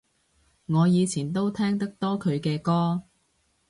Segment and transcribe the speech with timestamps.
[0.65, 3.03] 我以前都聽得多佢嘅歌